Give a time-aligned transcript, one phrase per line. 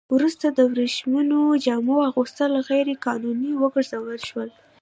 [0.15, 4.49] وروسته د ورېښمينو جامو اغوستل غیر قانوني وګرځول شول.